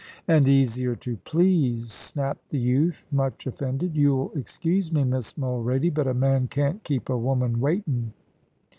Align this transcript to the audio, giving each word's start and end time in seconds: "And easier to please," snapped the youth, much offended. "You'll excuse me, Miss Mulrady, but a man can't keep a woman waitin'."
"And 0.27 0.47
easier 0.47 0.95
to 0.95 1.17
please," 1.17 1.91
snapped 1.93 2.49
the 2.49 2.57
youth, 2.57 3.05
much 3.11 3.45
offended. 3.45 3.95
"You'll 3.95 4.31
excuse 4.33 4.91
me, 4.91 5.03
Miss 5.03 5.33
Mulrady, 5.37 5.93
but 5.93 6.07
a 6.07 6.13
man 6.15 6.47
can't 6.47 6.83
keep 6.83 7.07
a 7.07 7.15
woman 7.19 7.59
waitin'." 7.59 8.11